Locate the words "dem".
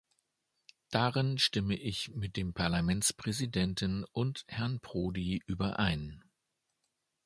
2.35-2.55